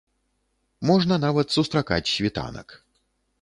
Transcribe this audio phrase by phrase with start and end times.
[0.89, 2.67] Можна нават сустракаць світанак.